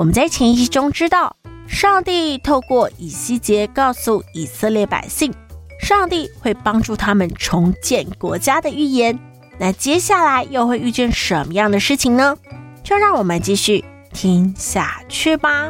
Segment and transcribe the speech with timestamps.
[0.00, 1.36] 我们在前一集中知道，
[1.66, 5.30] 上帝透过以西结告诉以色列百姓，
[5.78, 9.18] 上帝会帮助他们重建国家的预言。
[9.58, 12.34] 那接下来又会遇见什么样的事情呢？
[12.82, 15.68] 就让我们继续听下去吧。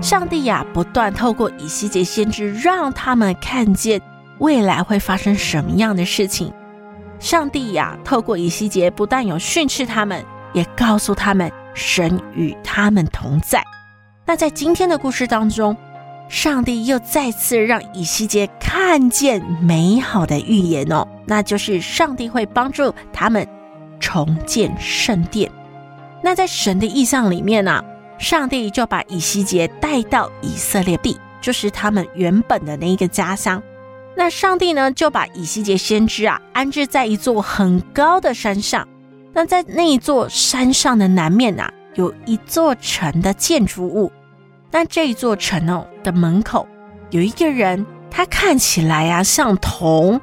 [0.00, 4.00] 上帝呀，不断透过以西结先知，让他们看见
[4.38, 6.50] 未来会发生什么样的事情。
[7.22, 13.62] 上帝呀，透过以西结不但有训斥他们，也告诉他们神与他们同在。
[14.26, 15.76] 那在今天的故事当中，
[16.28, 23.46] 上帝又再次让以西结看见美好的预言哦，那就是上帝会帮助他们
[24.00, 25.48] 重建圣殿。
[26.22, 27.84] 那在神的意象里面呢、啊，
[28.18, 33.62] 上帝就把以西结带到以色列地，就是他们原本的那一个家乡。
[34.14, 38.86] 那上帝呢，就把以西结先知啊安置在一座很高的山上。
[39.32, 44.12] 那在那一座山上的南面啊，有一座城的建筑物。
[44.70, 46.66] 那这一座城哦的门口
[47.10, 50.20] 有一个人，他看起来啊像铜，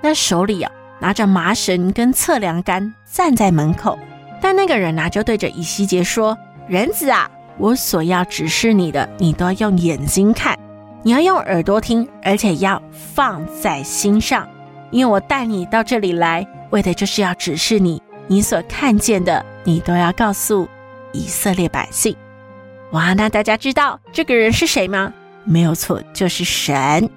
[0.00, 3.98] 那手里啊拿着麻绳跟测量杆站在门口。
[4.40, 10.56] 但那个人呢、啊，就对着以西结说：“人子啊，我所要指示你的，你都要用眼睛看。”
[11.02, 12.82] 你要用耳朵听，而且要
[13.14, 14.46] 放在心上，
[14.90, 20.68] 因为我带你到这里来，为的就是要指示你，你所看见的，你都要告诉
[21.12, 22.16] 以色列百姓。
[22.90, 25.12] 哇，那大家知道这个人是谁吗？
[25.44, 27.08] 没有错，就是神。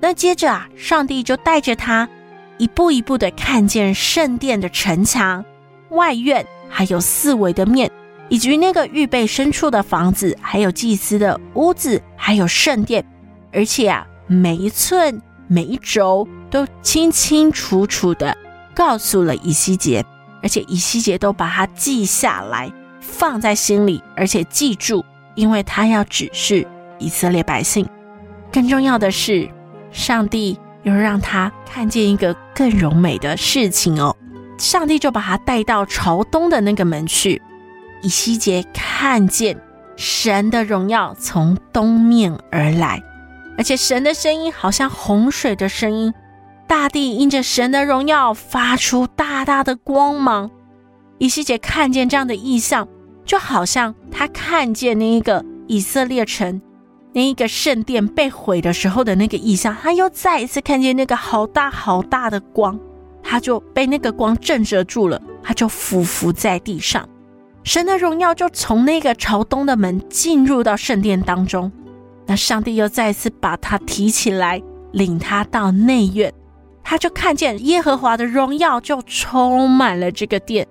[0.00, 2.08] 那接着啊，上帝就带着他
[2.56, 5.44] 一步一步的看见圣殿的城墙、
[5.90, 7.90] 外院，还有四围的面，
[8.28, 13.04] 以及那个预备牲畜的房子，还有祭司的屋子，还有圣殿。
[13.58, 18.38] 而且啊，每一寸每一轴都清清楚楚的
[18.72, 20.04] 告诉了以西结，
[20.40, 25.04] 而且以西结都把它记下来，放在心里，而且记住，
[25.34, 26.64] 因为他要指示
[27.00, 27.84] 以色列百姓。
[28.52, 29.50] 更重要的是，
[29.90, 34.14] 上帝又让他看见一个更荣美的事情哦，
[34.56, 37.42] 上帝就把他带到朝东的那个门去，
[38.04, 39.60] 以西结看见
[39.96, 43.02] 神的荣耀从东面而来。
[43.58, 46.14] 而且神的声音好像洪水的声音，
[46.68, 50.48] 大地因着神的荣耀发出大大的光芒。
[51.18, 52.86] 以西结看见这样的异象，
[53.24, 56.62] 就好像他看见那一个以色列城，
[57.12, 62.78] 那一个圣殿被毁的时候的那个异象，他又再一次看见那个好大好大的光，
[63.24, 67.08] 他就被那个光震慑住了，他就俯伏在地上。
[67.64, 71.72] 神的荣耀就从那个朝东的门进入到圣殿当中。
[72.28, 74.62] 那上帝又再次把他提起来，
[74.92, 76.32] 领他到内院，
[76.84, 80.68] 他就看见耶和华的荣耀就充满了这个殿，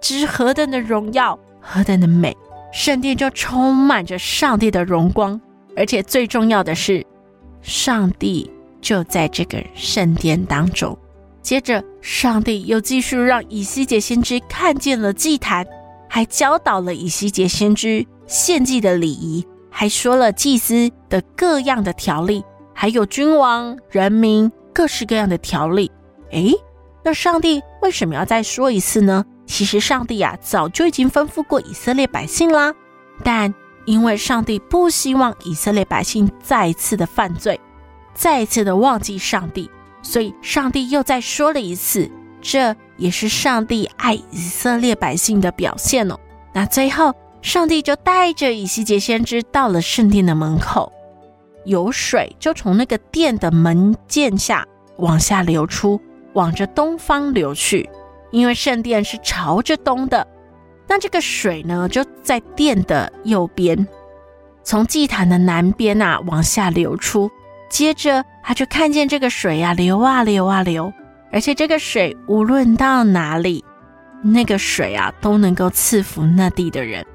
[0.00, 2.36] 这是何等的荣耀，何等的美！
[2.72, 5.40] 圣殿就充满着上帝的荣光，
[5.76, 7.06] 而且最重要的是，
[7.62, 8.50] 上帝
[8.80, 10.98] 就在这个圣殿当中。
[11.40, 15.64] 接着，上帝又继续让以西结先知看见了祭坛，
[16.08, 19.46] 还教导了以西结先知献祭的礼仪。
[19.78, 22.42] 还说了祭司的各样的条例，
[22.72, 25.92] 还有君王、人民各式各样的条例。
[26.30, 26.54] 诶，
[27.04, 29.22] 那上帝为什么要再说一次呢？
[29.44, 32.72] 其实上帝啊，早就已经吩咐过以色列百姓啦。
[33.22, 33.54] 但
[33.84, 37.60] 因为上帝不希望以色列百姓再一次的犯罪，
[38.14, 42.10] 再一次的忘记上帝，所以上帝又再说了一次。
[42.40, 46.18] 这也是上帝爱以色列百姓的表现哦。
[46.54, 47.14] 那最后。
[47.46, 50.92] 上帝就带着以西结先知到了圣殿的门口，
[51.64, 54.66] 有水就从那个殿的门键下
[54.96, 56.00] 往下流出，
[56.32, 57.88] 往着东方流去，
[58.32, 60.26] 因为圣殿是朝着东的。
[60.88, 63.86] 那这个水呢，就在殿的右边，
[64.64, 67.30] 从祭坛的南边啊往下流出。
[67.70, 70.92] 接着他就看见这个水啊流啊流啊流，
[71.30, 73.64] 而且这个水无论到哪里，
[74.20, 77.06] 那个水啊都能够赐福那地的人。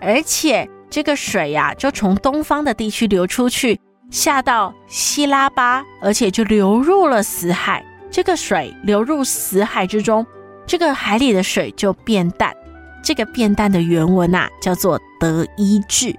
[0.00, 3.78] 而且这个水呀、就从东方的地区流出去，
[4.10, 7.84] 下到希拉巴，而且就流入了死海。
[8.10, 10.26] 这个水流入死海之中，
[10.66, 12.54] 这个海里的水就变淡。
[13.02, 16.14] 这个变淡的原文啊，叫做得医治。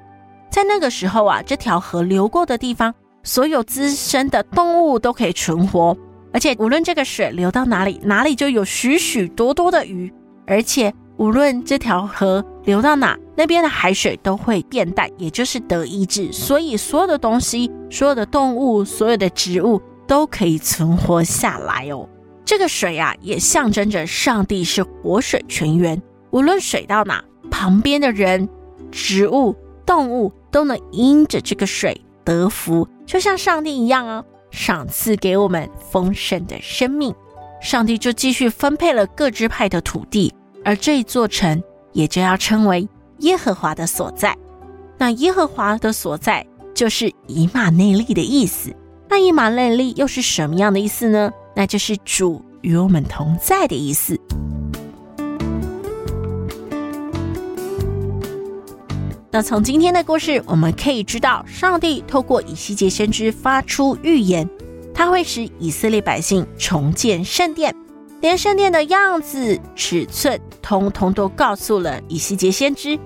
[0.49, 2.93] 在那个时候啊，这条河流过的地方，
[3.23, 5.95] 所有滋生的动物都可以存活，
[6.31, 10.11] 而且无论这个水流到哪里，哪里就有许许多多的鱼，
[10.47, 16.31] 而且无论这条河流到哪，那边的海水都会变淡，也就是得医治。
[16.31, 22.07] 所以所有的东西、所有的动物、所有的植物都可以存活下来哦。
[22.45, 25.99] 这个水啊，也象征着上帝是活水泉源，
[26.29, 28.47] 无论水到哪，旁边的人、
[28.91, 37.15] 植物、动物都能因着这个水得福，就像上帝一样啊，赏赐给我们丰盛的生命。
[37.61, 40.31] 上帝就继续分配了各支派的土地，
[40.63, 41.61] 而这一座城
[41.93, 42.87] 也就要称为
[43.19, 44.35] 耶和华的所在。
[44.97, 48.75] 那耶和华的所在就是以马内利的意思。
[49.09, 51.31] 那以马内利又是什么样的意思呢？
[51.55, 54.19] 那就是主与我们同在的意思。
[59.31, 64.49] 那从今天的故事，我们可以知道，上帝透过以西结先知发出预言，
[64.93, 67.75] 他会使以色列百姓重建圣殿，
[68.21, 72.99] 连圣殿的样子、尺寸，通通都告诉了以西结先知，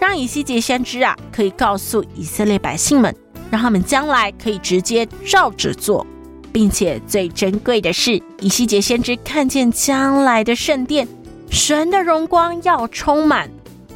[0.00, 3.14] 让以西结先知啊，可以告诉以色列百姓们，
[3.50, 6.06] 让他们将来可以直接照着做。
[6.52, 11.06] 并且最珍贵的是，以西结先知看见将来的圣殿，
[11.48, 13.48] 神的荣光要充满，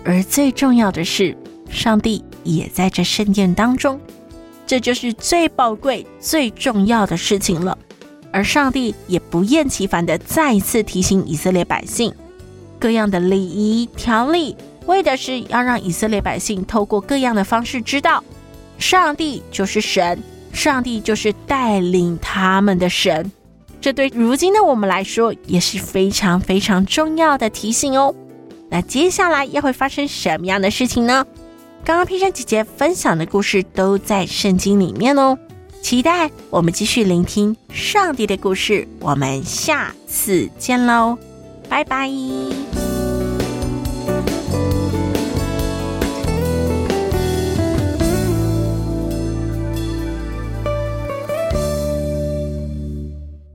[0.05, 1.37] 而最重要的是，
[1.69, 4.01] 上帝也在这圣殿当中，
[4.69, 7.77] 这就是最宝贵、最重要的事情了。
[8.31, 12.15] 而上帝也不厌其烦的再一次提醒以色列百姓，
[12.85, 14.55] 各样的礼仪条例，
[14.85, 18.23] 为的是要让以色列百姓透过各样的方式知道，
[18.77, 20.23] 上帝就是神。
[20.53, 23.33] 上帝就是带领他们的神，
[23.81, 28.15] 这对如今的我们来说也是非常非常重要的提醒哦。
[28.69, 31.25] 那接下来又会发生什么样的事情呢？
[31.87, 35.39] 刚刚披珊姐姐分享的故事都在圣经里面哦，
[35.81, 38.87] 期待我们继续聆听上帝的故事。
[39.01, 41.17] 我们下次见喽，
[41.75, 42.84] 拜拜。